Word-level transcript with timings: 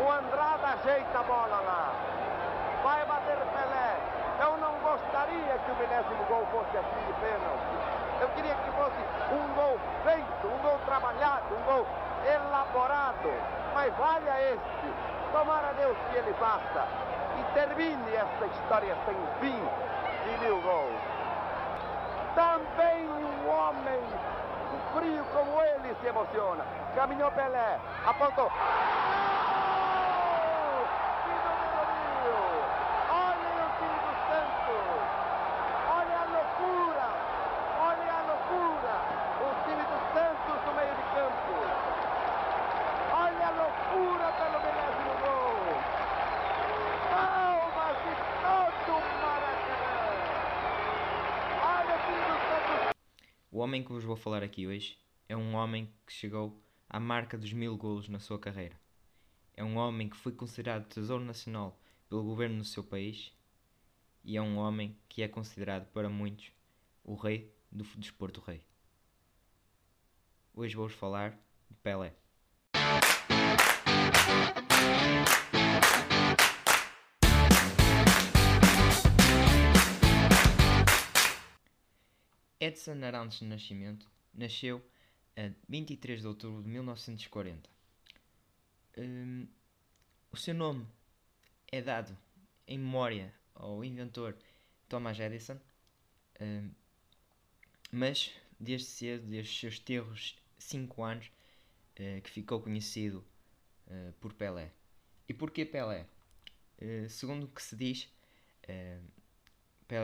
O 0.00 0.10
Andrade 0.10 0.64
ajeita 0.64 1.18
a 1.18 1.22
bola 1.22 1.60
lá. 1.60 1.92
Vai 2.82 3.04
bater 3.06 3.36
Pelé. 3.36 3.96
Eu 4.40 4.56
não 4.58 4.72
gostaria 4.78 5.58
que 5.58 5.70
o 5.70 5.76
milésimo 5.76 6.24
gol 6.28 6.46
fosse 6.52 6.76
assim 6.76 7.06
de 7.06 7.12
pênalti. 7.14 7.98
Eu 8.20 8.28
queria 8.30 8.54
que 8.54 8.70
fosse 8.70 9.00
um 9.32 9.54
gol 9.54 9.78
feito, 10.04 10.46
um 10.46 10.58
gol 10.62 10.78
trabalhado, 10.86 11.54
um 11.54 11.62
gol 11.64 11.86
elaborado. 12.24 13.32
Mas 13.74 13.92
valha 13.96 14.52
este. 14.52 14.94
Tomara 15.32 15.72
Deus 15.74 15.96
que 16.10 16.16
ele 16.16 16.32
faça. 16.34 16.86
E 17.38 17.54
termine 17.54 18.14
esta 18.14 18.46
história 18.46 18.96
sem 19.04 19.16
fim 19.40 19.68
de 20.24 20.38
mil 20.44 20.60
gols. 20.62 21.00
Também 22.34 23.08
um 23.08 23.50
homem 23.50 24.00
frio 24.94 25.24
como 25.32 25.60
ele 25.62 25.94
se 26.00 26.06
emociona. 26.06 26.64
Caminhou 26.94 27.30
Pelé, 27.32 27.78
apontou. 28.06 28.50
O 53.58 53.60
homem 53.60 53.82
que 53.82 53.90
vos 53.90 54.04
vou 54.04 54.14
falar 54.14 54.44
aqui 54.44 54.68
hoje 54.68 54.96
é 55.28 55.36
um 55.36 55.56
homem 55.56 55.92
que 56.06 56.12
chegou 56.12 56.62
à 56.88 57.00
marca 57.00 57.36
dos 57.36 57.52
mil 57.52 57.76
golos 57.76 58.08
na 58.08 58.20
sua 58.20 58.38
carreira. 58.38 58.80
É 59.52 59.64
um 59.64 59.78
homem 59.78 60.08
que 60.08 60.16
foi 60.16 60.30
considerado 60.30 60.86
tesouro 60.86 61.24
nacional 61.24 61.76
pelo 62.08 62.22
governo 62.22 62.58
do 62.58 62.64
seu 62.64 62.84
país 62.84 63.32
e 64.22 64.36
é 64.36 64.40
um 64.40 64.58
homem 64.58 64.96
que 65.08 65.24
é 65.24 65.26
considerado 65.26 65.90
para 65.90 66.08
muitos 66.08 66.52
o 67.02 67.16
rei 67.16 67.52
do 67.68 67.82
desporto 67.96 68.40
rei. 68.40 68.62
Hoje 70.54 70.76
vou-vos 70.76 70.94
falar 70.94 71.32
de 71.68 71.74
Pelé. 71.82 72.14
Edson 82.60 83.04
Arantes 83.04 83.38
de 83.38 83.44
Nascimento 83.44 84.10
nasceu 84.34 84.84
a 85.36 85.52
23 85.68 86.20
de 86.20 86.26
outubro 86.26 86.62
de 86.62 86.68
1940. 86.68 87.70
Um, 88.96 89.46
o 90.32 90.36
seu 90.36 90.54
nome 90.54 90.84
é 91.70 91.80
dado 91.80 92.18
em 92.66 92.78
memória 92.78 93.32
ao 93.54 93.84
inventor 93.84 94.36
Thomas 94.88 95.18
Edison, 95.20 95.58
um, 96.40 96.70
mas 97.92 98.32
desde 98.58 98.88
cedo, 98.88 99.26
desde 99.28 99.52
os 99.52 99.60
seus 99.60 99.78
terros 99.78 100.36
5 100.58 101.02
anos, 101.02 101.30
uh, 102.00 102.20
que 102.22 102.30
ficou 102.30 102.60
conhecido 102.60 103.24
uh, 103.86 104.12
por 104.14 104.32
Pelé. 104.34 104.72
E 105.28 105.34
porquê 105.34 105.64
Pelé? 105.64 106.06
Uh, 106.82 107.08
segundo 107.08 107.44
o 107.44 107.48
que 107.48 107.62
se 107.62 107.76
diz, 107.76 108.08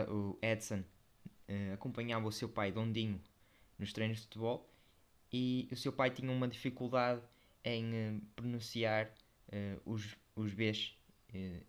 o 0.09 0.39
Edson 0.41 0.83
uh, 1.49 1.73
acompanhava 1.73 2.27
o 2.27 2.31
seu 2.31 2.49
pai 2.49 2.71
Dondinho 2.71 3.21
nos 3.77 3.93
treinos 3.93 4.17
de 4.17 4.23
futebol 4.23 4.69
e 5.31 5.67
o 5.71 5.75
seu 5.75 5.91
pai 5.91 6.09
tinha 6.09 6.31
uma 6.31 6.47
dificuldade 6.47 7.21
em 7.63 7.93
uh, 7.93 8.21
pronunciar 8.35 9.07
uh, 9.49 9.81
os, 9.85 10.15
os 10.35 10.53
Bs, 10.53 10.95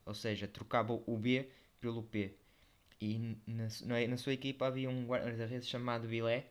ou 0.05 0.15
seja, 0.15 0.47
trocava 0.47 0.93
o 0.93 1.19
B 1.19 1.51
pelo 1.81 2.01
P. 2.01 2.37
E 3.01 3.37
na, 3.47 3.67
na 4.09 4.17
sua 4.17 4.33
equipa 4.33 4.69
havia 4.69 4.89
um 4.89 5.07
guarda-redes 5.07 5.69
chamado 5.69 6.07
Bilé 6.07 6.47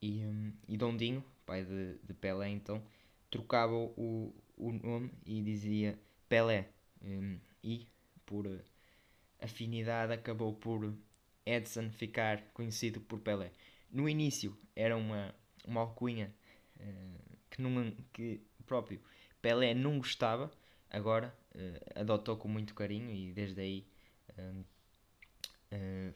e, 0.00 0.24
um, 0.24 0.52
e 0.66 0.76
Dondinho, 0.76 1.22
pai 1.44 1.64
de, 1.64 1.98
de 2.02 2.14
Pelé, 2.14 2.48
então 2.48 2.82
trocava 3.30 3.74
o, 3.74 4.34
o 4.56 4.72
nome 4.72 5.10
e 5.26 5.42
dizia 5.42 5.98
Pelé. 6.28 6.70
Um, 7.02 7.38
e 7.62 7.86
por 8.24 8.46
afinidade 9.40 10.12
acabou 10.12 10.54
por 10.54 10.92
Edson 11.46 11.90
ficar 11.90 12.42
conhecido 12.52 13.00
por 13.00 13.20
Pelé. 13.20 13.52
No 13.90 14.08
início 14.08 14.58
era 14.74 14.96
uma, 14.96 15.32
uma 15.64 15.80
alcunha 15.80 16.34
uh, 16.76 17.36
que, 17.48 17.62
não, 17.62 17.92
que 18.12 18.40
próprio 18.66 19.00
Pelé 19.40 19.72
não 19.72 19.98
gostava, 19.98 20.50
agora 20.90 21.32
uh, 21.54 22.00
adotou 22.00 22.36
com 22.36 22.48
muito 22.48 22.74
carinho 22.74 23.12
e 23.12 23.32
desde 23.32 23.60
aí 23.60 23.86
uh, 24.30 24.64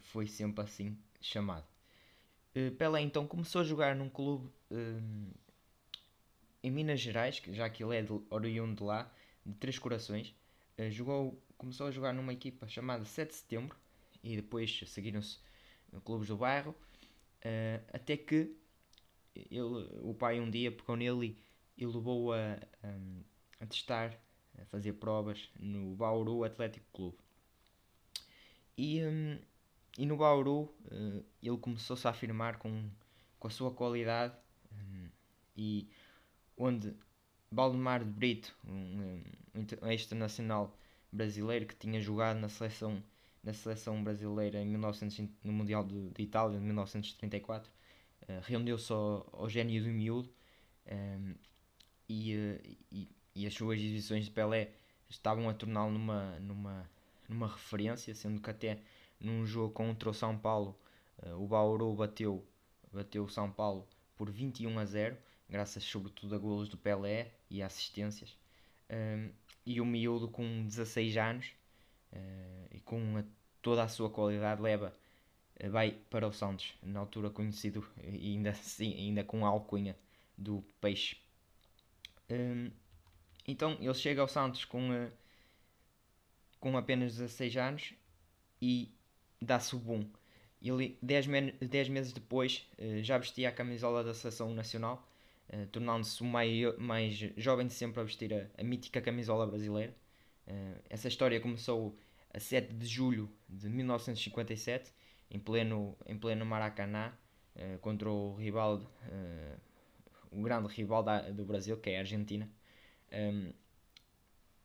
foi 0.00 0.26
sempre 0.26 0.64
assim 0.64 0.98
chamado. 1.20 1.66
Pelé 2.76 3.00
então 3.00 3.26
começou 3.26 3.60
a 3.60 3.64
jogar 3.64 3.94
num 3.94 4.08
clube 4.08 4.50
em 6.62 6.70
Minas 6.70 6.98
Gerais, 6.98 7.40
já 7.50 7.69
que 7.70 7.84
ele 7.84 7.96
é 7.96 8.02
de, 8.02 8.12
oriundo 8.28 8.76
de 8.76 8.82
lá, 8.82 9.12
de 9.44 9.54
Três 9.54 9.78
Corações. 9.78 10.34
jogou, 10.90 11.40
começou 11.56 11.86
a 11.86 11.90
jogar 11.90 12.12
numa 12.12 12.32
equipa 12.32 12.66
chamada 12.66 13.04
7 13.04 13.28
de 13.28 13.34
Setembro, 13.36 13.76
e 14.22 14.36
depois 14.36 14.82
seguiram-se 14.86 15.38
clubes 16.04 16.28
do 16.28 16.36
bairro, 16.36 16.70
uh, 16.70 17.84
até 17.92 18.16
que 18.16 18.54
ele, 19.34 19.88
o 20.03 20.14
pai 20.14 20.41
um 20.41 20.50
dia 20.50 20.70
pegou 20.70 20.97
nele 20.97 21.38
e, 21.76 21.86
levou 21.86 22.32
a, 22.32 22.58
a, 23.60 23.66
testar, 23.66 24.14
a 24.60 24.64
fazer 24.66 24.94
provas 24.94 25.48
no 25.58 25.94
Bauru 25.94 26.44
Atlético 26.44 26.86
Clube. 26.92 27.19
E, 28.76 29.03
um, 29.04 29.38
e 29.98 30.06
no 30.06 30.16
Bauru 30.16 30.62
uh, 30.62 31.25
ele 31.42 31.56
começou-se 31.58 32.06
a 32.06 32.10
afirmar 32.10 32.58
com, 32.58 32.88
com 33.38 33.48
a 33.48 33.50
sua 33.50 33.70
qualidade 33.70 34.34
um, 34.72 35.08
e 35.56 35.88
onde 36.56 36.94
Valdemar 37.50 38.04
de 38.04 38.10
Brito, 38.10 38.56
um, 38.64 39.22
um 39.54 39.88
ex-nacional 39.88 40.76
brasileiro 41.10 41.66
que 41.66 41.75
tinha 41.75 42.00
jogado 42.00 42.38
na 42.38 42.48
seleção 42.48 43.02
na 43.42 43.52
seleção 43.52 44.02
brasileira 44.02 44.60
em 44.60 44.66
1900, 44.66 45.28
no 45.42 45.52
Mundial 45.52 45.84
de, 45.84 46.10
de 46.10 46.22
Itália 46.22 46.58
de 46.58 46.64
1934. 46.64 47.70
Uh, 48.22 48.40
Rendeu-se 48.42 48.92
ao, 48.92 49.28
ao, 49.32 49.48
gênio 49.48 49.82
do 49.82 49.88
miúdo 49.88 50.28
um, 50.86 50.92
ehm, 50.92 51.34
e, 52.08 52.36
uh, 52.36 52.76
e, 52.92 53.08
e, 53.34 53.46
as 53.46 53.54
suas 53.54 53.78
exibições 53.78 54.26
de 54.26 54.30
Pelé 54.30 54.72
estavam 55.08 55.48
a 55.48 55.54
torná-lo 55.54 55.90
numa, 55.90 56.38
numa, 56.40 56.90
numa 57.28 57.48
referência, 57.48 58.14
sendo 58.14 58.40
que 58.40 58.50
até 58.50 58.78
num 59.18 59.46
jogo 59.46 59.72
contra 59.72 60.10
o 60.10 60.14
São 60.14 60.38
Paulo 60.38 60.78
uh, 61.24 61.42
o 61.42 61.46
Bauru 61.48 61.94
bateu, 61.94 62.46
bateu 62.92 63.24
o 63.24 63.28
São 63.28 63.50
Paulo 63.50 63.88
por 64.16 64.30
21 64.30 64.78
a 64.78 64.84
0, 64.84 65.16
graças 65.48 65.82
sobretudo 65.82 66.34
a 66.34 66.38
golos 66.38 66.68
do 66.68 66.76
Pelé 66.76 67.32
e 67.48 67.62
assistências. 67.62 68.36
Um, 68.90 68.94
ehm, 68.94 69.30
e 69.64 69.80
o 69.80 69.86
miúdo 69.86 70.28
com 70.28 70.66
16 70.66 71.16
anos 71.16 71.54
uh, 72.12 72.69
e 72.71 72.81
com 72.81 73.19
a, 73.19 73.25
toda 73.62 73.82
a 73.82 73.88
sua 73.88 74.10
qualidade 74.10 74.60
leva 74.60 74.94
uh, 75.62 75.71
vai 75.71 75.93
para 76.10 76.26
o 76.26 76.32
Santos, 76.32 76.75
na 76.82 77.00
altura 77.00 77.31
conhecido 77.31 77.87
e 78.03 78.34
ainda, 78.34 78.54
sim, 78.54 78.94
ainda 78.94 79.25
com 79.25 79.44
a 79.44 79.48
alcunha 79.48 79.97
do 80.37 80.65
Peixe. 80.81 81.16
Um, 82.31 82.70
então 83.47 83.76
ele 83.81 83.94
chega 83.94 84.20
ao 84.20 84.28
Santos 84.28 84.65
com, 84.65 84.91
uh, 84.91 85.10
com 86.59 86.76
apenas 86.76 87.16
16 87.16 87.56
anos 87.56 87.94
e 88.60 88.93
dá-se 89.41 89.75
o 89.75 89.78
boom. 89.78 90.06
Ele, 90.62 90.99
10, 91.00 91.26
men 91.26 91.54
10 91.60 91.88
meses 91.88 92.12
depois, 92.12 92.69
já 93.03 93.16
vestia 93.16 93.49
a 93.49 93.53
camisola 93.53 94.04
da 94.04 94.12
Seleção 94.12 94.53
Nacional, 94.53 95.09
tornando-se 95.72 96.20
o 96.20 96.26
mais, 96.26 96.76
mais 96.76 97.15
jovem 97.34 97.67
de 97.67 97.73
sempre 97.73 97.99
a 97.99 98.05
vestir 98.05 98.34
a, 98.34 98.46
a 98.61 98.62
mítica 98.62 99.00
camisola 99.00 99.46
brasileira. 99.46 99.96
Uh, 100.50 100.81
essa 100.88 101.06
história 101.06 101.40
começou 101.40 101.96
a 102.32 102.38
7 102.38 102.73
de 102.73 102.87
julho 102.87 103.31
de 103.49 103.69
1957, 103.69 104.93
em 105.31 105.38
pleno, 105.38 105.97
em 106.06 106.19
pleno 106.19 106.44
Maracanã, 106.44 107.12
uh, 107.56 107.79
contra 107.79 108.11
o 108.11 108.35
rival, 108.37 108.77
uh, 108.77 109.61
o 110.31 110.43
grande 110.43 110.69
rival 110.75 111.03
da, 111.03 111.31
do 111.31 111.44
Brasil, 111.44 111.77
que 111.77 111.91
é 111.91 111.97
a 111.97 112.00
Argentina. 112.00 112.49
Um, 113.12 113.53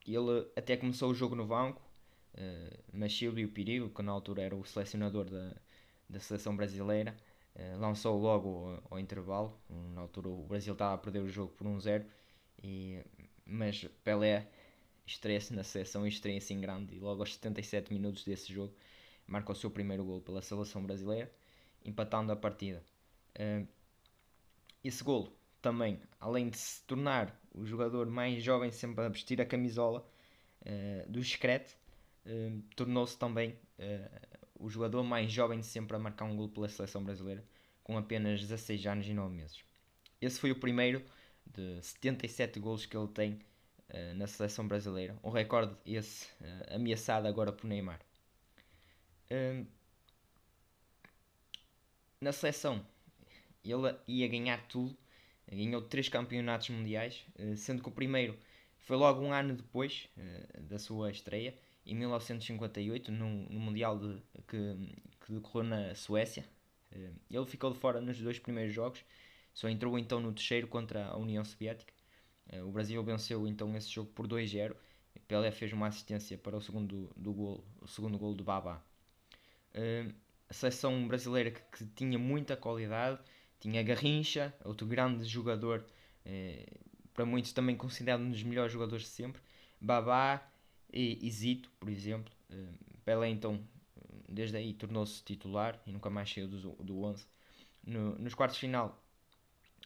ele 0.08 0.48
até 0.56 0.78
começou 0.78 1.10
o 1.10 1.16
jogo 1.16 1.36
no 1.36 1.48
banco, 1.48 1.82
mas 2.94 3.18
Silvio 3.18 3.50
Perigo, 3.50 3.90
que 3.90 4.04
na 4.04 4.12
altura 4.12 4.44
era 4.44 4.56
o 4.56 4.64
selecionador 4.64 5.26
da, 5.26 5.56
da 6.08 6.20
seleção 6.20 6.56
brasileira, 6.56 7.18
lançou 7.80 8.20
logo 8.20 8.50
ao, 8.50 8.84
ao 8.92 9.00
intervalo. 9.00 9.60
Na 9.96 10.02
altura 10.02 10.30
o 10.30 10.44
Brasil 10.44 10.74
estava 10.74 10.94
a 10.94 10.98
perder 11.00 11.22
o 11.22 11.28
jogo 11.28 11.54
por 11.54 11.66
1-0, 11.66 12.06
um 12.64 13.02
mas 13.46 13.88
Pelé 14.04 14.48
estreia-se 15.06 15.54
na 15.54 15.63
seleção 15.63 16.06
e 16.06 16.10
estreia-se 16.10 16.54
em 16.54 16.60
grande. 16.60 16.96
E 16.96 17.00
logo 17.00 17.22
aos 17.22 17.34
77 17.34 17.94
minutos 17.94 18.24
desse 18.24 18.52
jogo 18.52 18.74
marca 19.28 19.52
o 19.52 19.56
seu 19.56 19.69
primeiro 19.69 20.04
gol 20.04 20.22
pela 20.22 20.42
seleção 20.42 20.84
brasileira, 20.84 21.31
empatando 21.84 22.31
a 22.31 22.36
partida. 22.36 22.84
Uh, 23.36 23.68
esse 24.84 25.04
golo 25.04 25.36
também, 25.62 26.00
além 26.19 26.50
de 26.50 26.57
se 26.57 26.84
tornar 26.84 27.40
o 27.54 27.66
jogador 27.66 28.07
mais 28.07 28.44
jovem 28.44 28.72
sempre 28.72 29.04
a 29.04 29.10
vestir 29.10 29.42
a 29.42 29.46
camisola 29.46 30.07
uh, 30.62 31.12
do 31.12 31.24
Screte, 31.24 31.75
uh, 32.25 32.62
tornou-se 32.75 33.18
também 33.18 33.56
o 34.57 34.69
jogador 34.69 35.04
mais 35.04 35.30
jovem 35.31 35.60
de 35.60 35.66
sempre 35.66 35.98
a 35.98 36.00
marcar 36.00 36.24
um 36.25 36.36
gol 36.38 36.48
pela 36.48 36.69
seleção 36.69 37.04
brasileira, 37.04 37.44
com 37.84 37.98
apenas 37.98 38.40
16 38.40 38.86
anos 38.88 39.07
e 39.07 39.13
9 39.13 39.36
meses. 39.36 39.63
Esse 40.22 40.40
foi 40.40 40.52
o 40.52 40.56
primeiro 40.56 41.04
de 41.46 41.81
77 41.81 42.60
gols 42.60 42.86
que 42.86 42.96
ele 42.96 43.07
tem 43.10 43.40
na 44.16 44.28
seleção 44.28 44.68
brasileira, 44.68 45.16
um 45.24 45.30
recorde 45.30 45.76
esse 45.86 46.28
ameaçado 46.70 47.28
agora 47.28 47.52
por 47.52 47.68
Neymar. 47.68 48.00
na 52.20 52.32
seleção, 52.32 52.86
ele 53.64 53.96
ia 54.08 54.28
ganhar 54.28 54.68
tudo 54.68 54.98
ganhou 55.52 55.82
três 55.82 56.10
campeonatos 56.10 56.70
mundiais, 56.70 57.26
eh, 57.38 57.56
sendo 57.56 57.82
que 57.82 57.90
o 57.90 57.92
primeiro 57.92 58.38
foi 58.80 58.98
logo 58.98 59.22
um 59.22 59.34
ano 59.34 59.56
depois 59.56 60.08
eh, 60.18 60.62
da 60.62 60.80
sua 60.80 61.12
estreia, 61.12 61.54
em 61.86 61.96
1958, 61.96 63.12
no, 63.12 63.30
no 63.50 63.60
Mundial 63.60 64.00
de, 64.00 64.22
que, 64.48 64.76
que 65.26 65.34
decorreu 65.34 65.64
na 65.64 65.96
Suécia. 65.96 66.46
Eh, 66.92 67.12
ele 67.30 67.46
ficou 67.46 67.72
de 67.72 67.80
fora 67.80 68.02
nos 68.02 68.20
dois 68.20 68.40
primeiros 68.40 68.74
jogos, 68.74 69.04
só 69.54 69.70
entrou 69.70 69.98
então 70.00 70.20
no 70.20 70.34
terceiro 70.34 70.68
contra 70.68 71.06
a 71.08 71.18
União 71.18 71.44
Soviética. 71.46 71.94
O 72.63 72.71
Brasil 72.71 73.03
venceu 73.03 73.47
então 73.47 73.75
esse 73.75 73.89
jogo 73.89 74.12
por 74.12 74.27
2-0. 74.27 74.75
Pelé 75.27 75.51
fez 75.51 75.74
uma 75.74 75.88
assistência 75.88 76.38
para 76.38 76.56
o 76.56 76.62
segundo, 76.62 77.09
do 77.15 77.33
gol, 77.33 77.63
o 77.81 77.88
segundo 77.88 78.18
gol 78.18 78.33
do 78.33 78.44
Babá. 78.44 78.81
A 80.50 80.53
seleção 80.53 81.07
brasileira 81.07 81.51
que, 81.51 81.62
que 81.71 81.86
tinha 81.95 82.19
muita 82.19 82.56
qualidade, 82.56 83.19
tinha 83.59 83.81
Garrincha, 83.81 84.53
outro 84.63 84.86
grande 84.86 85.24
jogador, 85.25 85.86
eh, 86.24 86.65
para 87.13 87.25
muitos 87.25 87.51
também 87.53 87.75
considerado 87.75 88.21
um 88.21 88.30
dos 88.30 88.44
melhores 88.44 88.71
jogadores 88.71 89.06
de 89.06 89.09
sempre. 89.09 89.42
Babá 89.81 90.47
e, 90.94 91.30
Zito, 91.31 91.71
por 91.80 91.89
exemplo. 91.89 92.31
Eh, 92.50 92.74
Pelé, 93.03 93.30
então, 93.30 93.59
desde 94.30 94.57
aí 94.57 94.74
tornou-se 94.74 95.24
titular 95.24 95.81
e 95.86 95.92
nunca 95.92 96.09
mais 96.09 96.31
saiu 96.31 96.47
do, 96.47 96.71
do 96.83 97.03
11. 97.03 97.25
No, 97.83 98.18
nos 98.19 98.33
quartos 98.33 98.57
de 98.57 98.62
final, 98.62 99.03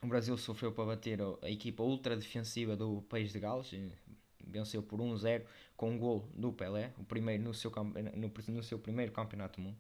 o 0.02 0.08
Brasil 0.08 0.38
sofreu 0.38 0.72
para 0.72 0.86
bater 0.86 1.20
a, 1.42 1.50
equipa 1.50 1.84
ultra 1.84 2.16
defensiva 2.16 2.76
do 2.76 3.02
país 3.04 3.32
de 3.32 3.40
Gales. 3.40 3.74
Eh, 3.74 3.92
venceu 4.40 4.82
por 4.82 5.00
1-0 5.00 5.46
com 5.76 5.92
um 5.92 5.98
gol 5.98 6.28
do 6.34 6.52
Pelé, 6.52 6.94
o 6.98 7.04
primeiro 7.04 7.44
no 7.44 7.54
seu, 7.54 7.72
no, 8.16 8.56
no 8.56 8.64
seu 8.64 8.80
primeiro 8.80 9.12
campeonato 9.12 9.60
do 9.60 9.66
mundo. 9.66 9.78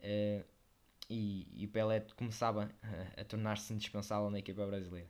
Uh, 0.00 0.44
e, 1.08 1.46
e 1.54 1.66
Pelé 1.68 2.00
começava 2.16 2.70
a, 2.82 3.20
a 3.20 3.24
tornar-se 3.24 3.72
indispensável 3.72 4.30
na 4.30 4.38
equipa 4.38 4.66
brasileira. 4.66 5.08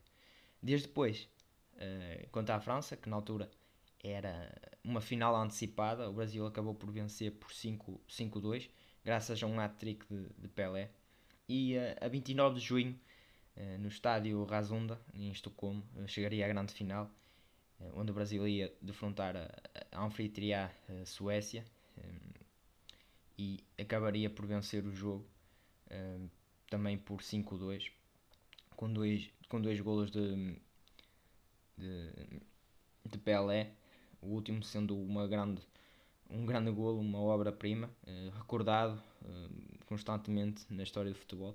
Desde 0.63 0.87
depois, 0.87 1.29
uh, 1.75 2.29
quanto 2.31 2.51
à 2.51 2.61
França, 2.61 2.97
que 2.97 3.09
na 3.09 3.17
altura 3.17 3.51
era 4.03 4.53
uma 4.85 5.01
final 5.01 5.35
antecipada, 5.37 6.09
o 6.11 6.13
Brasil 6.13 6.47
acabou 6.47 6.75
por 6.75 6.91
vencer 6.91 7.33
por 7.33 7.51
5-2, 7.51 8.69
graças 9.05 9.43
a 9.43 9.47
um 9.47 9.59
hat-trick 9.59 10.05
de, 10.09 10.29
de, 10.37 10.49
Pelé. 10.49 10.91
E 11.49 11.77
uh, 11.77 12.05
a 12.05 12.09
29 12.09 12.59
de 12.59 12.67
junho, 12.67 12.99
no 13.79 13.89
estádio 13.89 14.45
Razunda, 14.45 15.01
em 15.15 15.31
Estocolmo, 15.31 15.85
chegaria 16.07 16.45
à 16.45 16.49
grande 16.49 16.73
final, 16.73 17.11
onde 17.95 18.11
o 18.11 18.15
Brasil 18.15 18.47
ia 18.47 18.73
defrontar 18.81 19.37
a, 19.37 20.05
anfitriã 20.05 20.71
Suécia 21.05 21.65
e 23.39 23.63
acabaria 23.79 24.31
por 24.31 24.47
vencer 24.47 24.85
o 24.85 24.95
jogo 24.95 25.27
também 26.71 26.97
por 26.97 27.21
5-2, 27.21 27.91
com 28.77 28.91
dois, 28.93 29.31
com 29.49 29.61
dois 29.61 29.79
golos 29.81 30.11
de, 30.11 30.57
de, 31.77 32.11
de 33.05 33.19
Pelé, 33.19 33.73
o 34.21 34.29
último 34.29 34.63
sendo 34.63 34.97
uma 34.97 35.27
grande, 35.27 35.61
um 36.31 36.47
grande 36.47 36.71
golo, 36.71 37.01
uma 37.01 37.21
obra-prima, 37.21 37.91
recordado 38.39 39.03
constantemente 39.87 40.65
na 40.71 40.83
história 40.83 41.11
do 41.11 41.19
futebol, 41.19 41.55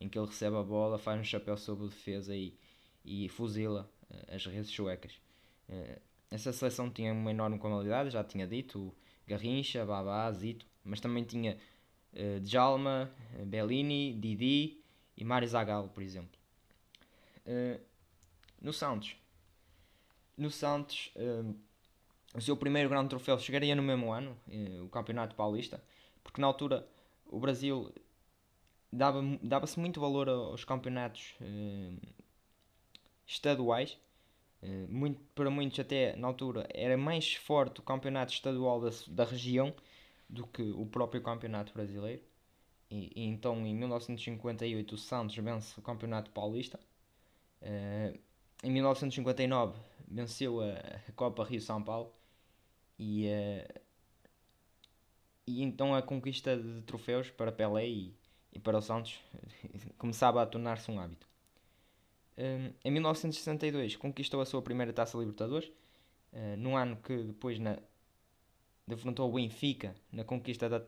em 0.00 0.08
que 0.08 0.18
ele 0.18 0.26
recebe 0.26 0.56
a 0.56 0.62
bola, 0.62 0.98
faz 0.98 1.20
um 1.20 1.24
chapéu 1.24 1.56
sobre 1.56 1.86
a 1.86 1.88
defesa 1.88 2.34
e, 2.34 2.56
e 3.04 3.28
fuzila 3.28 3.90
uh, 4.10 4.34
as 4.34 4.44
redes 4.46 4.70
suecas. 4.70 5.12
essa 6.30 6.52
seleção 6.52 6.90
tinha 6.90 7.12
uma 7.12 7.30
enorme 7.30 7.58
qualidade, 7.58 8.10
já 8.10 8.22
tinha 8.22 8.46
dito, 8.46 8.94
Garrincha, 9.26 9.84
Babá, 9.84 10.30
Zito, 10.32 10.66
mas 10.84 11.00
também 11.00 11.24
tinha 11.24 11.58
uh, 12.12 12.40
Djalma, 12.40 13.10
eh, 13.38 13.44
Bellini, 13.44 14.14
Didi 14.14 14.82
e 15.16 15.24
Mário 15.24 15.48
Zagallo, 15.48 15.88
por 15.88 16.02
exemplo. 16.02 16.38
Uh, 17.46 17.80
no 18.60 18.72
Santos. 18.72 19.16
No 20.36 20.50
Santos, 20.50 21.12
uh, 21.16 21.54
o 22.34 22.40
seu 22.40 22.56
primeiro 22.56 22.88
grande 22.88 23.08
troféu 23.08 23.38
chegaria 23.38 23.74
no 23.74 23.82
mesmo 23.82 24.12
ano, 24.12 24.36
o 24.82 24.88
Campeonato 24.88 25.36
Paulista, 25.36 25.80
porque 26.24 26.40
na 26.40 26.48
altura 26.48 26.84
o 27.26 27.38
Brasil 27.38 27.94
dava-se 28.96 29.38
dava 29.42 29.66
muito 29.76 30.00
valor 30.00 30.28
aos 30.28 30.64
campeonatos 30.64 31.34
estaduais. 33.26 33.98
muito, 34.88 35.20
para 35.34 35.50
muitos, 35.50 35.78
até 35.80 36.16
na 36.16 36.26
altura, 36.28 36.66
era 36.72 36.96
mais 36.96 37.34
forte 37.34 37.80
o 37.80 37.82
campeonato 37.82 38.32
estadual 38.32 38.80
da, 38.80 38.90
da 39.08 39.24
região 39.24 39.74
do 40.28 40.46
que 40.46 40.62
o 40.62 40.86
próprio 40.86 41.22
Campeonato 41.22 41.72
Brasileiro. 41.72 42.22
E, 42.90 43.10
e 43.14 43.24
então 43.24 43.66
em 43.66 43.74
1958 43.74 44.94
o 44.94 44.98
Santos 44.98 45.36
vence 45.36 45.78
o 45.78 45.82
Campeonato 45.82 46.30
Paulista. 46.30 46.78
Uh, 47.62 48.18
em 48.62 48.70
1959 48.70 49.78
venceu 50.06 50.60
a, 50.60 51.12
Copa 51.14 51.44
Rio 51.44 51.60
São 51.60 51.82
Paulo. 51.82 52.12
E, 52.98 53.26
uh, 53.26 53.80
e 55.46 55.62
então 55.62 55.94
a 55.94 56.02
conquista 56.02 56.56
de 56.56 56.82
troféus 56.82 57.30
para 57.30 57.52
Pelé 57.52 57.88
e, 57.88 58.14
e 58.54 58.58
para 58.58 58.78
o 58.78 58.82
Santos 58.82 59.20
começava 59.98 60.42
a 60.42 60.46
tornar-se 60.46 60.90
um 60.90 61.00
hábito. 61.00 61.26
Uh, 62.36 62.74
em 62.84 62.90
1962 62.90 63.96
conquistou 63.96 64.40
a 64.40 64.46
sua 64.46 64.62
primeira 64.62 64.92
Taça 64.92 65.18
Libertadores, 65.18 65.70
uh, 66.32 66.56
num 66.56 66.76
ano 66.76 66.96
que 66.96 67.16
depois 67.16 67.58
na, 67.58 67.78
defrontou 68.86 69.28
o 69.28 69.32
Benfica 69.32 69.94
na 70.12 70.24
conquista 70.24 70.68
da, 70.68 70.82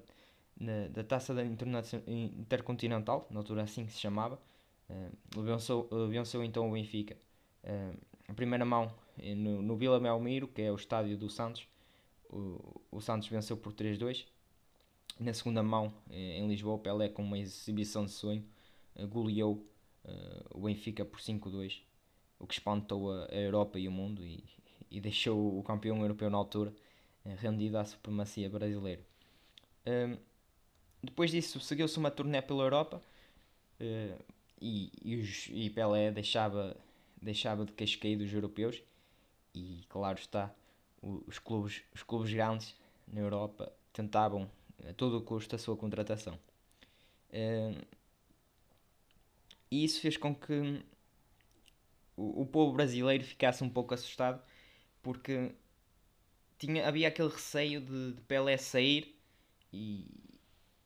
na, 0.59 0.89
da 0.89 1.05
Taça 1.05 1.35
da 1.35 1.43
Intercontinental, 1.45 3.27
na 3.31 3.41
altura 3.41 3.63
assim 3.63 3.87
que 3.87 3.93
se 3.93 3.99
chamava. 3.99 4.41
Uh, 4.89 5.43
venceu, 5.43 5.89
venceu 6.09 6.45
então 6.45 6.69
o 6.69 6.73
Benfica. 6.73 7.17
Uh, 7.65 7.97
a 8.29 8.35
primeira 8.35 8.65
mão 8.65 8.93
no, 9.37 9.63
no 9.63 9.77
Vila 9.77 10.01
Belmiro, 10.01 10.49
que 10.49 10.63
é 10.63 10.71
o 10.71 10.75
estádio 10.75 11.17
do 11.17 11.31
Santos. 11.31 11.69
O, 12.29 12.81
o 12.91 13.01
Santos 13.01 13.29
venceu 13.29 13.57
por 13.57 13.73
3-2. 13.73 14.27
Na 15.19 15.33
segunda 15.33 15.63
mão, 15.63 15.95
em 16.11 16.47
Lisboa, 16.47 16.79
Pelé, 16.79 17.09
com 17.09 17.23
uma 17.23 17.39
exibição 17.39 18.05
de 18.05 18.11
sonho, 18.11 18.45
goleou 19.09 19.67
o 20.51 20.61
Benfica 20.61 21.05
por 21.05 21.21
5-2, 21.21 21.81
o 22.39 22.47
que 22.47 22.55
espantou 22.55 23.11
a, 23.13 23.27
Europa 23.35 23.79
e 23.79 23.89
o 23.89 23.91
mundo 23.91 24.27
e, 24.27 24.45
e 24.91 25.01
deixou 25.01 25.59
o 25.59 25.63
campeão 25.63 26.03
europeu 26.03 26.29
na 26.29 26.37
altura 26.37 26.73
eh, 27.25 27.35
rendido 27.35 27.79
à 27.79 27.85
supremacia 27.85 28.51
brasileira. 28.51 29.03
Depois 31.03 31.31
disso, 31.31 31.61
seguiu-se 31.61 31.99
uma 31.99 32.11
turnê 32.11 32.43
pela 32.43 32.65
Europa 32.65 33.01
e, 34.61 34.91
e, 35.03 35.17
os, 35.17 35.49
e, 35.51 35.71
Pelé 35.71 36.11
deixava, 36.11 36.77
deixava 37.21 37.65
de 37.65 37.73
casqueio 37.73 38.19
dos 38.19 38.33
europeus 38.33 38.83
e, 39.55 39.85
claro 39.89 40.19
está, 40.19 40.55
os 41.03 41.39
clubes, 41.39 41.83
os 41.95 42.03
clubes 42.03 42.33
grandes 42.33 42.75
na 43.07 43.21
Europa 43.21 43.73
tentavam 43.93 44.51
a 44.85 44.93
todo 44.93 45.21
custo 45.23 45.55
a 45.57 45.59
sua 45.59 45.77
contratação. 45.77 46.39
Uh, 47.31 47.85
e 49.71 49.85
isso 49.85 50.01
fez 50.01 50.17
com 50.17 50.35
que 50.35 50.83
o, 52.17 52.43
o 52.43 52.47
povo 52.47 52.73
brasileiro 52.73 53.25
ficasse 53.25 53.63
um 53.63 53.69
pouco 53.69 53.95
assustado 53.95 54.43
porque 55.03 55.53
tinha, 56.59 56.87
havia 56.87 57.09
aquele 57.09 57.29
receio 57.29 57.81
de, 57.81 58.13
de 58.13 58.21
Pelé 58.23 58.57
sair 58.57 59.15
e, 59.73 60.07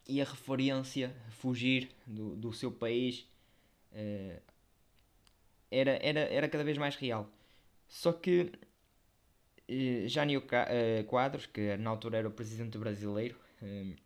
e 0.09 0.21
a 0.21 0.25
referência 0.25 1.15
fugir 1.31 1.91
do, 2.07 2.37
do 2.37 2.53
seu 2.53 2.71
país 2.73 3.27
uh, 3.93 4.41
era, 5.71 5.99
era, 6.03 6.21
era 6.21 6.49
cada 6.49 6.65
vez 6.65 6.77
mais 6.79 6.97
real. 6.97 7.31
Só 7.89 8.13
que 8.13 8.53
uh, 9.69 10.09
Jânio 10.09 10.43
Quadros, 11.07 11.47
que 11.47 11.77
na 11.77 11.91
altura 11.91 12.19
era 12.19 12.29
o 12.29 12.33
presidente 12.33 12.77
brasileiro, 12.79 13.39
uh, 13.63 13.97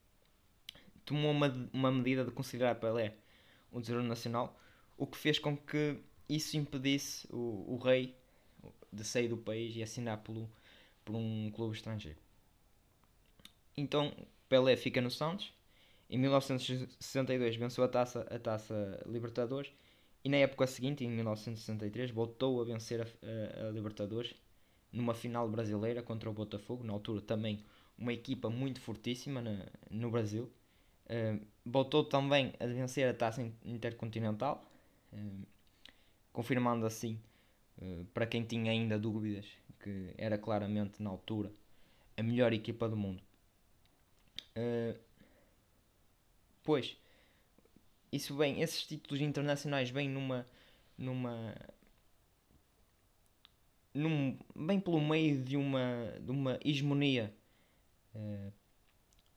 tomou 1.05 1.31
uma, 1.31 1.49
uma 1.73 1.93
medida 1.93 2.25
de 2.25 2.31
considerar 2.31 2.75
Pelé 2.77 3.15
um 3.73 3.81
tesouro 3.81 4.03
nacional, 4.05 4.59
o 4.97 5.07
que 5.07 5.19
fez 5.19 5.39
com 5.39 5.57
que 5.57 5.99
isso 6.29 6.57
impedisse 6.57 7.27
o, 7.31 7.75
o 7.75 7.77
rei 7.77 8.17
de 8.93 9.05
sair 9.05 9.29
do 9.29 9.37
país 9.37 9.75
e 9.77 9.83
assinar 9.83 10.19
pelo 10.19 10.49
por 11.05 11.15
um 11.17 11.51
clube 11.51 11.77
estrangeiro. 11.77 12.19
Então 13.77 14.15
Pelé 14.49 14.77
fica 14.77 15.01
no 15.01 15.11
Santos. 15.11 15.53
Em 16.09 16.19
1962 16.19 17.57
venceu 17.57 17.85
a 17.85 17.89
taça, 17.89 18.21
a 18.31 18.39
taça 18.39 19.03
Libertadores 19.07 19.71
e 20.25 20.29
na 20.29 20.39
época 20.39 20.67
seguinte, 20.67 21.05
em 21.05 21.11
1963, 21.11 22.11
voltou 22.11 22.61
a 22.63 22.65
vencer 22.65 23.03
a, 23.03 23.05
a, 23.05 23.69
a 23.69 23.71
Libertadores 23.71 24.35
numa 24.95 25.13
final 25.13 25.49
brasileira 25.49 26.03
contra 26.03 26.31
o 26.31 26.33
Botafogo, 26.33 26.85
na 26.85 26.93
altura 26.93 27.21
também 27.21 27.65
uma 27.99 28.13
equipa 28.13 28.49
muito 28.49 28.81
fortíssima 28.81 29.43
no 29.91 30.11
Brasil. 30.11 30.51
Uh, 31.07 31.45
voltou 31.67 32.05
também 32.05 32.55
a 32.59 32.67
vencer 32.67 33.09
a 33.09 33.15
taça 33.15 33.43
intercontinental, 33.65 34.65
uh, 35.13 35.47
confirmando 36.33 36.87
assim, 36.87 37.21
uh, 37.79 38.05
para 38.07 38.27
quem 38.27 38.45
tinha 38.45 38.71
ainda 38.71 38.99
dúvidas, 38.99 39.47
que 39.81 40.15
era 40.17 40.39
claramente 40.39 41.03
na 41.03 41.11
altura 41.11 41.53
a 42.17 42.23
melhor 42.23 42.53
equipa 42.53 42.89
do 42.89 42.97
mundo. 42.97 43.23
pois, 46.63 46.97
isso 48.11 48.35
bem, 48.37 48.63
esses 48.63 48.87
títulos 48.87 49.21
internacionais 49.21 49.91
vêm 49.91 50.09
numa, 50.09 50.47
numa 50.97 51.55
num, 53.95 54.37
bem 54.55 54.81
pelo 54.81 55.01
meio 55.01 55.41
de 55.43 55.57
uma, 55.57 56.13
de 56.21 56.31
uma 56.31 56.59
hegemonia 56.65 57.33
uh, 58.15 58.53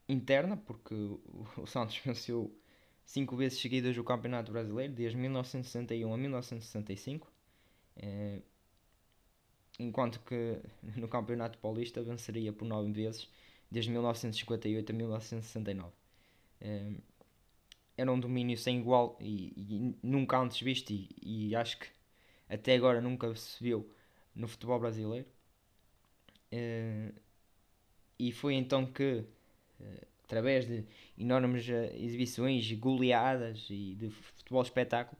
interna, 0.10 0.58
porque 0.58 0.96
o, 1.58 1.66
Santos 1.68 1.98
venceu 2.04 2.52
cinco 3.06 3.36
vezes 3.38 3.60
seguidas 3.60 3.96
o 3.98 4.04
Campeonato 4.04 4.52
Brasileiro, 4.52 4.92
desde 4.94 5.16
1961 5.18 6.12
a 6.12 6.18
1965, 6.18 7.28
uh, 7.28 7.32
eh, 7.98 8.42
enquanto 9.80 10.20
que 10.22 10.60
no 10.98 11.08
Campeonato 11.08 11.60
Paulista 11.60 12.02
venceria 12.02 12.52
por 12.52 12.66
nove 12.66 12.92
vezes, 12.92 13.30
desde 13.70 13.92
1958 13.92 14.92
a 14.92 14.96
1969. 14.96 15.90
Uh, 15.90 15.94
eh, 16.62 16.94
era 17.96 18.12
um 18.12 18.20
domínio 18.20 18.58
sem 18.58 18.80
igual 18.80 19.18
e, 19.20 19.54
e 19.58 19.96
nunca 20.04 20.38
antes 20.38 20.62
visto, 20.62 20.92
e, 20.92 21.10
e 21.22 21.56
acho 21.56 21.80
que 21.80 21.88
até 22.48 22.76
agora 22.76 23.02
nunca 23.02 23.34
se 23.36 23.64
viu 23.64 23.90
no 24.38 24.48
futebol 24.48 24.80
brasileiro. 24.80 25.28
Uh, 26.54 27.14
e 28.18 28.32
foi 28.32 28.54
então 28.54 28.86
que, 28.86 29.26
uh, 29.80 30.08
através 30.24 30.66
de 30.66 30.86
enormes 31.18 31.68
uh, 31.68 31.94
exibições, 31.96 32.72
goleadas 32.74 33.68
e 33.70 33.96
de 33.96 34.10
futebol 34.10 34.62
espetáculo, 34.62 35.20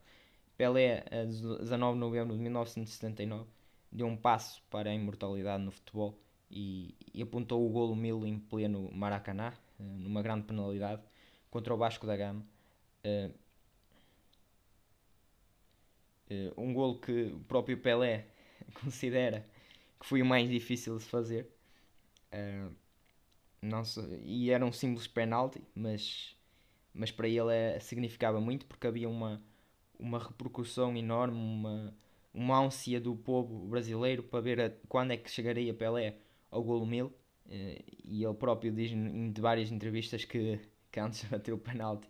Pelé, 0.56 1.04
a 1.10 1.24
19 1.24 1.94
de 1.94 2.00
novembro 2.00 2.36
de 2.36 2.42
1979, 2.42 3.48
deu 3.92 4.06
um 4.06 4.16
passo 4.16 4.62
para 4.70 4.90
a 4.90 4.94
imortalidade 4.94 5.62
no 5.62 5.70
futebol 5.70 6.18
e, 6.50 6.94
e 7.14 7.22
apontou 7.22 7.64
o 7.64 7.70
golo 7.70 7.94
mil 7.94 8.26
em 8.26 8.38
pleno 8.38 8.90
Maracanã, 8.92 9.52
numa 9.78 10.20
grande 10.20 10.46
penalidade, 10.46 11.02
contra 11.48 11.72
o 11.72 11.76
Vasco 11.76 12.06
da 12.06 12.16
Gama. 12.16 12.44
um 16.56 16.74
golo 16.74 16.98
que 16.98 17.32
o 17.32 17.40
próprio 17.40 17.78
Pelé 17.78 18.26
considera 18.82 19.46
que 19.98 20.06
foi 20.06 20.22
o 20.22 20.26
mais 20.26 20.48
difícil 20.48 20.96
de 20.98 21.04
fazer. 21.04 21.48
Uh, 22.32 22.72
não 23.60 23.84
sei, 23.84 24.22
e 24.24 24.50
era 24.50 24.64
um 24.64 24.72
simples 24.72 25.06
penalti, 25.06 25.62
mas, 25.74 26.36
mas 26.94 27.10
para 27.10 27.28
ele 27.28 27.52
é, 27.52 27.80
significava 27.80 28.40
muito 28.40 28.66
porque 28.66 28.86
havia 28.86 29.08
uma, 29.08 29.42
uma 29.98 30.18
repercussão 30.18 30.96
enorme, 30.96 31.36
uma, 31.36 31.94
uma 32.32 32.60
ânsia 32.60 33.00
do 33.00 33.16
povo 33.16 33.66
brasileiro 33.66 34.22
para 34.22 34.40
ver 34.40 34.60
a, 34.60 34.70
quando 34.88 35.12
é 35.12 35.16
que 35.16 35.30
chegaria 35.30 35.74
Pelé 35.74 36.16
ao 36.50 36.62
golo 36.62 36.86
mil. 36.86 37.06
Uh, 37.46 37.82
e 38.04 38.24
ele 38.24 38.34
próprio 38.34 38.70
diz 38.70 38.92
em 38.92 39.32
várias 39.32 39.72
entrevistas 39.72 40.24
que, 40.24 40.60
que 40.92 41.00
antes 41.00 41.22
de 41.22 41.26
bater 41.28 41.52
o 41.52 41.58
penalti 41.58 42.08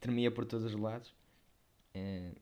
tremia 0.00 0.30
por 0.30 0.44
todos 0.44 0.66
os 0.66 0.78
lados. 0.78 1.08
Uh, 1.94 2.34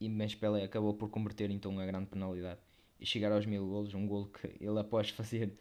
e, 0.00 0.08
mas 0.08 0.34
Pelé 0.34 0.64
acabou 0.64 0.94
por 0.94 1.08
converter 1.10 1.50
então 1.50 1.78
a 1.78 1.86
grande 1.86 2.06
penalidade 2.06 2.60
chegar 3.04 3.32
aos 3.32 3.46
mil 3.46 3.66
golos, 3.66 3.94
um 3.94 4.06
golo 4.06 4.26
que 4.26 4.46
ele 4.60 4.78
após 4.78 5.10
fazer 5.10 5.52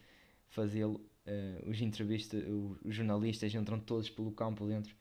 fazê-lo, 0.50 1.02
uh, 1.26 1.70
os 1.70 1.82
entrevistas, 1.82 2.44
os 2.84 2.94
jornalistas 2.94 3.54
entram 3.56 3.80
todos 3.80 4.10
pelo 4.10 4.32
campo 4.32 4.68
dentro 4.68 4.96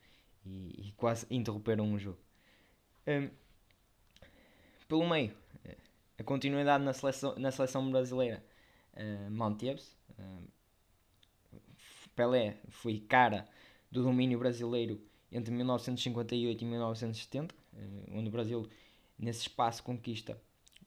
e, 0.47 0.89
e 0.89 0.93
quase 0.97 1.27
interromperam 1.31 1.93
o 1.93 1.99
jogo. 1.99 2.19
Um, 3.07 3.29
pelo 4.87 5.09
meio, 5.09 5.33
eh, 5.65 5.77
a 6.19 6.23
continuidade 6.23 6.85
na 6.85 6.93
seleção, 6.93 7.35
na 7.37 7.51
seleção 7.51 7.91
brasileira 7.91 8.45
uh, 8.95 9.31
manteve-se. 9.31 9.95
Uh, 10.19 10.49
Pelé 12.15 12.59
foi 12.69 12.99
cara 13.01 13.49
do 13.91 14.03
domínio 14.03 14.39
brasileiro 14.39 15.01
entre 15.33 15.55
1958 15.55 16.61
e 16.61 16.67
1970, 16.67 17.55
onde 18.13 18.29
o 18.29 18.33
Brasil, 18.33 18.69
nesse 19.17 19.43
espaço, 19.43 19.83
conquista 19.83 20.37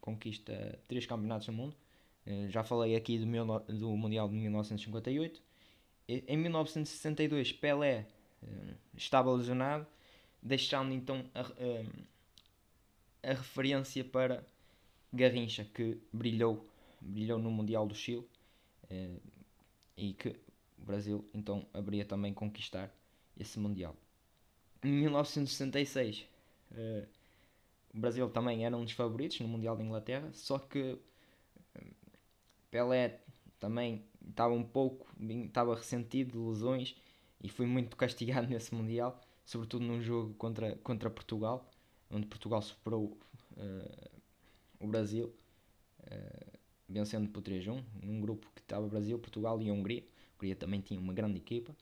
conquista 0.04 0.78
três 0.86 1.06
campeonatos 1.06 1.48
do 1.48 1.54
mundo. 1.54 1.76
Eh, 2.26 2.50
já 2.50 2.62
falei 2.62 2.94
aqui 2.94 3.18
do, 3.18 3.26
meu, 3.26 3.46
do 3.62 3.96
Mundial 3.96 4.28
de 4.28 4.36
1958. 4.36 5.42
Em 6.10 6.38
1962, 6.38 7.54
Pelé 7.54 8.06
eh, 8.44 8.74
estava 8.98 9.32
lesionado, 9.32 9.88
deixando 10.42 10.94
então 10.94 11.24
a, 11.34 11.42
a, 11.42 11.52
eh, 11.58 11.86
a 13.24 13.30
referência 13.30 14.04
para 14.04 14.46
Garrincha, 15.14 15.64
que 15.74 15.98
brilhou, 16.12 16.68
brilhou 17.00 17.40
no 17.40 17.50
Mundial 17.50 17.88
do 17.88 17.96
Chile 17.96 18.28
e 19.98 20.14
que 20.14 20.30
o 20.78 20.86
Brasil 20.86 21.26
então 21.34 21.66
haveria 21.74 22.06
também 22.06 22.34
conquistar 22.34 22.94
esse 23.40 23.58
Mundial. 23.58 23.96
Em 24.84 24.92
1966, 24.92 26.28
o 27.94 28.00
Brasil 28.00 28.30
também 28.30 28.66
era 28.66 28.76
um 28.76 28.84
dos 28.84 28.94
favoritos 28.94 29.40
no 29.40 29.48
Mundial 29.48 29.76
da 29.78 29.84
Inglaterra, 29.84 30.30
só 30.34 30.58
que 30.58 30.98
hum, 31.80 31.92
Pelé 32.72 33.20
também 33.60 34.04
estava 34.28 34.54
um 34.54 34.64
pouco, 34.64 35.08
estava 35.46 35.76
ressentido 35.76 36.32
de 36.32 36.38
lesões 36.38 36.96
e 37.42 37.50
foi 37.50 37.66
muito 37.66 37.96
castigado 37.98 38.48
nesse 38.48 38.74
Mundial, 38.74 39.22
sobretudo 39.46 39.86
num 39.86 40.02
jogo 40.02 40.34
contra, 40.36 40.76
contra 40.78 41.10
Portugal, 41.10 41.70
onde 42.10 42.26
Portugal 42.26 42.62
superou 42.62 43.18
uh, 43.58 44.20
o 44.80 44.88
Brasil, 44.88 45.34
uh, 46.00 46.58
vencendo 46.90 47.30
por 47.30 47.44
3-1, 47.44 47.84
num 48.02 48.20
grupo 48.22 48.50
que 48.56 48.62
estava 48.62 48.88
Brasil, 48.88 49.18
Portugal 49.20 49.62
e 49.62 49.72
Hungria. 49.72 50.02
A 50.02 50.36
Hungria 50.36 50.56
também 50.56 50.82
tinha 50.82 51.00
uma 51.00 51.14
grande 51.14 51.38
equipa. 51.38 51.76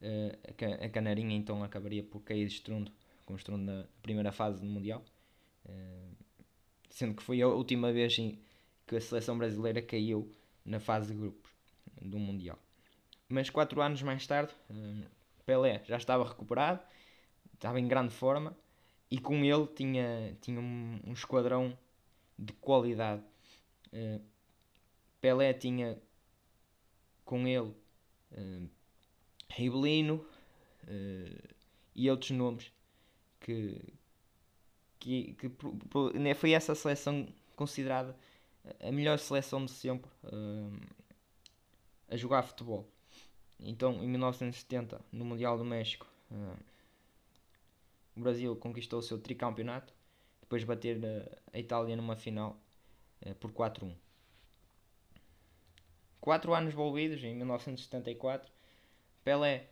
Uh, 0.00 0.84
a 0.84 0.88
Canarinha 0.88 1.36
então 1.36 1.62
acabaria 1.62 2.02
por 2.02 2.20
cair 2.20 2.46
de 2.46 2.54
estrondo, 2.54 2.90
com 3.24 3.36
estrondo 3.36 3.64
na 3.64 3.86
primeira 4.02 4.32
fase 4.32 4.60
do 4.60 4.66
Mundial. 4.66 5.04
Eh, 5.68 6.08
sendo 6.90 7.14
que 7.14 7.22
foi 7.22 7.40
a 7.42 7.48
última 7.48 7.92
vez 7.92 8.16
que 8.86 8.96
a 8.96 9.00
seleção 9.00 9.38
brasileira 9.38 9.80
caiu 9.80 10.30
na 10.64 10.78
fase 10.78 11.12
de 11.12 11.18
grupos 11.18 11.50
do 12.00 12.18
Mundial. 12.18 12.58
Mas 13.28 13.48
quatro 13.48 13.80
anos 13.80 14.02
mais 14.02 14.26
tarde, 14.26 14.52
uh, 14.70 15.06
Pelé 15.46 15.82
já 15.86 15.96
estava 15.96 16.28
recuperado, 16.28 16.82
estava 17.54 17.80
em 17.80 17.88
grande 17.88 18.12
forma 18.12 18.56
e 19.10 19.18
com 19.18 19.42
ele 19.44 19.66
tinha, 19.68 20.36
tinha 20.40 20.60
um, 20.60 21.00
um 21.06 21.12
esquadrão 21.12 21.76
de 22.38 22.52
qualidade. 22.54 23.22
Uh, 23.92 24.22
Pelé 25.20 25.54
tinha 25.54 25.98
com 27.24 27.46
ele 27.46 27.72
Ribelino 29.48 30.26
e 31.94 32.10
outros 32.10 32.30
nomes 32.32 32.72
que, 33.40 33.78
que, 35.02 35.34
que 35.34 35.50
né, 36.18 36.32
foi 36.32 36.52
essa 36.52 36.74
seleção 36.76 37.26
considerada 37.56 38.16
a 38.80 38.92
melhor 38.92 39.18
seleção 39.18 39.64
de 39.64 39.72
sempre 39.72 40.08
uh, 40.24 40.80
a 42.08 42.16
jogar 42.16 42.44
futebol. 42.44 42.88
Então, 43.58 43.94
em 44.02 44.08
1970, 44.08 45.00
no 45.10 45.24
Mundial 45.24 45.58
do 45.58 45.64
México, 45.64 46.06
uh, 46.30 46.56
o 48.16 48.20
Brasil 48.20 48.54
conquistou 48.54 49.00
o 49.00 49.02
seu 49.02 49.18
tricampeonato, 49.18 49.92
depois 50.40 50.62
de 50.62 50.66
bater 50.66 50.98
uh, 50.98 51.36
a 51.52 51.58
Itália 51.58 51.96
numa 51.96 52.16
final 52.16 52.56
por 53.38 53.52
4-1. 53.52 53.94
Quatro 56.20 56.54
anos 56.54 56.72
envolvidos, 56.72 57.22
em 57.22 57.36
1974, 57.36 58.52
Pelé 59.22 59.68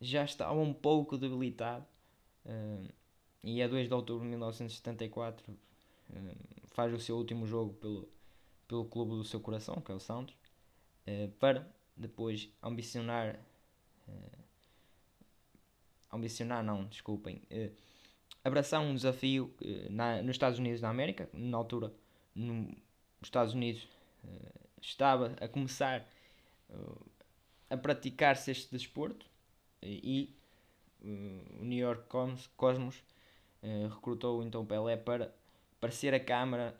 já 0.00 0.24
estava 0.24 0.58
um 0.58 0.72
pouco 0.72 1.18
debilitado 1.18 1.84
e 3.44 3.62
a 3.62 3.68
2 3.68 3.88
de 3.88 3.94
outubro 3.94 4.24
de 4.24 4.30
1974 4.30 5.54
eh, 6.14 6.34
faz 6.68 6.92
o 6.94 6.98
seu 6.98 7.16
último 7.16 7.46
jogo 7.46 7.74
pelo, 7.74 8.08
pelo 8.66 8.86
clube 8.86 9.10
do 9.10 9.22
seu 9.22 9.38
coração, 9.38 9.82
que 9.82 9.92
é 9.92 9.94
o 9.94 10.00
Santos, 10.00 10.34
eh, 11.06 11.28
para 11.38 11.70
depois 11.94 12.48
ambicionar. 12.62 13.38
Eh, 14.08 14.38
ambicionar, 16.10 16.64
não, 16.64 16.86
desculpem. 16.86 17.42
abraçar 18.42 18.80
um 18.80 18.94
desafio 18.94 19.52
na, 19.90 20.22
nos 20.22 20.36
Estados 20.36 20.58
Unidos 20.58 20.80
da 20.80 20.88
América, 20.88 21.28
na 21.32 21.56
altura, 21.58 21.92
nos 22.34 22.76
Estados 23.20 23.52
Unidos 23.52 23.88
estava 24.80 25.34
a 25.40 25.48
começar 25.48 26.08
a 27.68 27.76
praticar-se 27.76 28.52
este 28.52 28.70
desporto 28.70 29.26
e 29.82 30.32
o 31.02 31.64
New 31.64 31.78
York 31.78 32.04
Cosmos 32.56 33.02
recrutou 33.90 34.42
então 34.42 34.64
Pelé 34.64 34.96
para 34.96 35.34
parecer 35.80 36.14
a 36.14 36.20
câmara, 36.20 36.74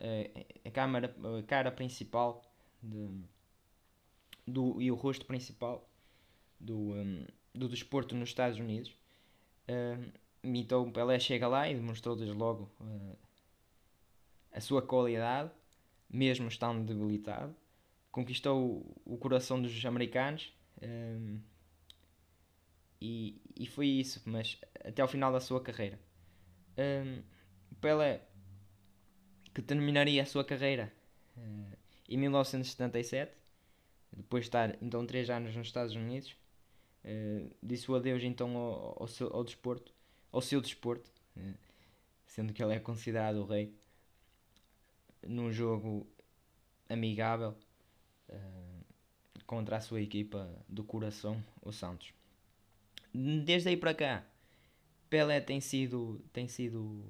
a, 0.65 0.71
câmara, 0.71 1.15
a 1.39 1.43
cara 1.43 1.71
principal 1.71 2.43
de, 2.81 3.09
do, 4.47 4.81
e 4.81 4.91
o 4.91 4.95
rosto 4.95 5.25
principal 5.25 5.87
do, 6.59 6.93
um, 6.93 7.25
do 7.53 7.67
desporto 7.67 8.15
nos 8.15 8.29
Estados 8.29 8.59
Unidos. 8.59 8.91
Uh, 9.67 10.11
então 10.43 10.91
Pelé 10.91 11.19
chega 11.19 11.47
lá 11.47 11.69
e 11.69 11.75
demonstrou 11.75 12.15
desde 12.15 12.35
logo 12.35 12.69
uh, 12.79 13.17
a 14.51 14.61
sua 14.61 14.81
qualidade, 14.81 15.51
mesmo 16.09 16.47
estando 16.47 16.85
debilitado. 16.85 17.55
Conquistou 18.11 18.85
o, 19.05 19.15
o 19.15 19.17
coração 19.17 19.61
dos 19.61 19.85
americanos 19.85 20.53
um, 20.81 21.39
e, 23.01 23.41
e 23.55 23.67
foi 23.67 23.87
isso, 23.87 24.21
mas 24.25 24.57
até 24.83 25.01
ao 25.01 25.07
final 25.07 25.31
da 25.31 25.39
sua 25.39 25.61
carreira. 25.61 25.99
Um, 26.77 27.23
Pelé, 27.79 28.21
que 29.53 29.61
terminaria 29.61 30.21
a 30.21 30.25
sua 30.25 30.43
carreira 30.43 30.91
uh, 31.37 31.77
em 32.09 32.17
1977, 32.17 33.31
depois 34.11 34.43
de 34.43 34.47
estar 34.47 34.77
então 34.81 35.05
3 35.05 35.29
anos 35.29 35.55
nos 35.55 35.67
Estados 35.67 35.95
Unidos, 35.95 36.35
uh, 37.03 37.55
disse 37.61 37.89
o 37.89 37.95
adeus 37.95 38.23
então 38.23 38.55
ao, 38.57 39.03
ao, 39.03 39.07
seu, 39.07 39.33
ao 39.33 39.43
desporto, 39.43 39.93
ao 40.31 40.41
seu 40.41 40.59
desporto, 40.59 41.09
uh, 41.37 41.53
sendo 42.25 42.53
que 42.53 42.63
ele 42.63 42.73
é 42.73 42.79
considerado 42.79 43.37
o 43.37 43.45
rei, 43.45 43.73
num 45.25 45.51
jogo 45.51 46.07
amigável 46.89 47.55
contra 49.45 49.77
a 49.77 49.81
sua 49.81 50.01
equipa 50.01 50.49
do 50.67 50.83
coração, 50.83 51.43
o 51.61 51.71
Santos. 51.71 52.13
Desde 53.13 53.69
aí 53.69 53.77
para 53.77 53.93
cá, 53.93 54.25
Pelé 55.09 55.39
tem 55.39 55.59
sido, 55.59 56.21
tem 56.33 56.47
sido 56.47 57.03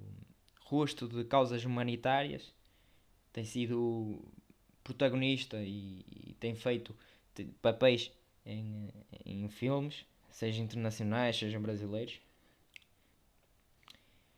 rosto 0.61 1.07
de 1.07 1.23
causas 1.23 1.63
humanitárias, 1.65 2.53
tem 3.31 3.45
sido 3.45 4.23
protagonista 4.83 5.57
e, 5.61 6.05
e 6.27 6.35
tem 6.39 6.55
feito 6.55 6.95
papéis 7.61 8.11
em, 8.45 8.89
em 9.25 9.47
filmes, 9.49 10.05
seja 10.29 10.61
internacionais, 10.61 11.37
seja 11.37 11.59
brasileiros. 11.59 12.19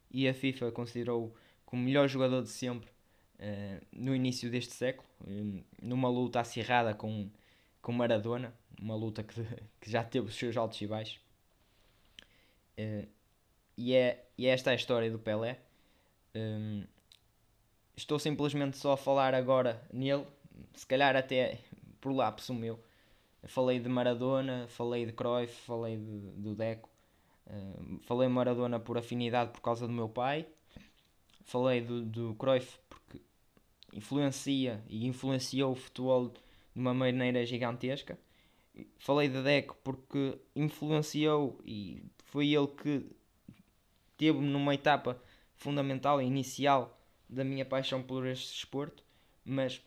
E 0.10 0.28
a 0.28 0.34
FIFA 0.34 0.72
considerou 0.72 1.36
como 1.66 1.84
melhor 1.84 2.08
jogador 2.08 2.42
de 2.42 2.50
sempre 2.50 2.90
uh, 3.40 3.86
no 3.92 4.16
início 4.16 4.50
deste 4.50 4.74
século, 4.74 5.08
numa 5.82 6.10
luta 6.10 6.40
acirrada 6.40 6.94
com, 6.94 7.30
com 7.82 7.92
Maradona, 7.92 8.54
uma 8.80 8.96
luta 8.96 9.24
que, 9.24 9.36
que 9.82 9.92
já 9.92 10.04
teve 10.04 10.28
os 10.28 10.36
seus 10.36 10.56
altos 10.56 10.82
e 10.82 10.88
baixos. 10.88 11.20
Uh, 12.80 13.08
e, 13.77 13.93
é, 13.93 14.25
e 14.38 14.48
é 14.48 14.50
esta 14.50 14.72
a 14.72 14.75
história 14.75 15.12
do 15.12 15.19
Pelé. 15.19 15.60
Um, 16.36 16.84
estou 17.96 18.17
simplesmente 18.17 18.77
só 18.77 18.93
a 18.93 18.98
falar 18.98 19.34
agora 19.34 19.81
nele, 19.93 20.25
se 20.74 20.86
calhar 20.86 21.15
até 21.15 21.60
por 22.01 22.12
lapso 22.12 22.53
meu. 22.53 22.79
Falei 23.43 23.79
de 23.79 23.88
Maradona, 23.88 24.67
falei 24.67 25.05
de 25.05 25.13
Cruyff, 25.13 25.53
falei 25.62 25.98
de, 25.98 26.19
do 26.31 26.55
Deco. 26.55 26.89
Uh, 27.46 28.00
falei 28.01 28.27
Maradona 28.27 28.79
por 28.79 28.98
afinidade 28.98 29.51
por 29.51 29.62
causa 29.62 29.88
do 29.88 29.93
meu 29.93 30.10
pai. 30.10 30.46
Falei 31.46 31.79
do, 31.79 32.01
do 32.03 32.36
Cruyff 32.36 32.79
porque 32.89 33.22
influencia 33.93 34.84
e 34.89 35.07
influenciou 35.07 35.72
o 35.72 35.75
futebol 35.75 36.29
de 36.29 36.39
uma 36.75 36.93
maneira 36.93 37.46
gigantesca. 37.46 38.17
Falei 38.98 39.29
de 39.29 39.41
Deco 39.41 39.77
porque 39.84 40.38
influenciou 40.55 41.60
e 41.65 42.03
foi 42.25 42.53
ele 42.53 42.67
que 42.67 43.05
teve 44.18 44.40
numa 44.40 44.74
etapa 44.74 45.22
fundamental, 45.56 46.22
inicial 46.22 47.00
da 47.30 47.44
minha 47.44 47.66
paixão 47.66 48.02
por 48.02 48.26
este 48.26 48.54
desporto, 48.54 49.04
mas 49.46 49.82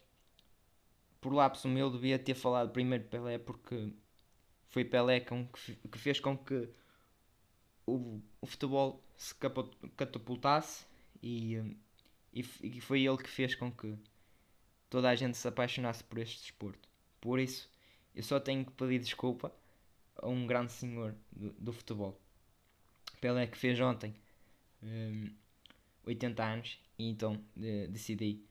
por 1.20 1.32
lapso 1.32 1.68
meu 1.68 1.90
devia 1.90 2.18
ter 2.18 2.34
falado 2.34 2.70
primeiro 2.70 3.04
Pelé 3.04 3.38
porque 3.38 3.92
foi 4.68 4.84
Pelé 4.84 5.20
que, 5.20 5.98
fez 5.98 6.20
com 6.20 6.36
que 6.36 6.68
o, 7.86 8.20
futebol 8.46 9.02
se 9.16 9.34
catapultasse 9.96 10.86
e, 11.22 11.56
e, 12.32 12.44
e 12.62 12.80
foi 12.80 13.04
ele 13.04 13.18
que 13.18 13.28
fez 13.28 13.54
com 13.54 13.70
que 13.70 13.94
toda 14.88 15.08
a 15.08 15.14
gente 15.14 15.36
se 15.36 15.46
apaixonasse 15.46 16.02
por 16.04 16.18
este 16.18 16.40
desporto. 16.40 16.88
Por 17.20 17.38
isso, 17.38 17.68
eu 18.14 18.22
só 18.22 18.40
tenho 18.40 18.64
que 18.64 18.72
pedir 18.72 18.98
desculpa 18.98 19.52
a 20.16 20.28
um 20.28 20.46
grande 20.46 20.72
senhor 20.72 21.14
do, 21.30 21.50
do 21.52 21.72
futebol. 21.72 22.18
Pelé 23.20 23.46
que 23.46 23.58
fez 23.58 23.78
ontem 23.80 24.14
um, 24.82 25.30
80 26.06 26.42
anos 26.42 26.78
e 26.98 27.08
então 27.08 27.42
de, 27.54 27.86
decidi 27.88 28.42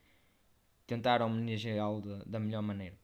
tentar 0.85 1.21
homenageá-lo 1.21 2.01
da, 2.01 2.23
da 2.25 2.39
melhor 2.39 2.61
maneira. 2.61 2.97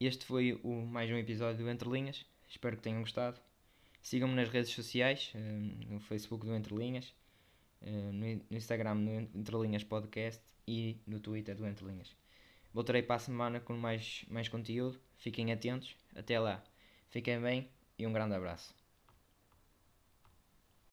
Este 0.00 0.24
foi 0.24 0.60
o, 0.62 0.86
mais 0.86 1.10
um 1.10 1.16
episódio 1.16 1.64
do 1.64 1.70
Entre 1.70 1.88
Linhas. 1.88 2.24
Espero 2.48 2.76
que 2.76 2.82
tenham 2.82 3.00
gostado. 3.00 3.40
Sigam-me 4.00 4.34
nas 4.34 4.48
redes 4.48 4.70
sociais, 4.70 5.32
um, 5.34 5.94
no 5.94 6.00
Facebook 6.00 6.46
do 6.46 6.54
Entre 6.54 6.74
Linhas, 6.74 7.12
um, 7.82 8.12
no 8.12 8.56
Instagram 8.56 8.94
no 8.94 9.20
Entre 9.20 9.56
Linhas 9.56 9.82
Podcast 9.82 10.42
e 10.66 10.96
no 11.06 11.18
Twitter 11.18 11.56
do 11.56 11.66
Entre 11.66 11.84
Linhas. 11.84 12.14
Voltarei 12.72 13.02
para 13.02 13.16
a 13.16 13.18
semana 13.18 13.60
com 13.60 13.74
mais, 13.74 14.24
mais 14.28 14.48
conteúdo. 14.48 15.00
Fiquem 15.16 15.52
atentos. 15.52 15.96
Até 16.14 16.38
lá. 16.38 16.62
Fiquem 17.08 17.40
bem 17.40 17.68
e 17.98 18.06
um 18.06 18.12
grande 18.12 18.34
abraço. 18.34 18.72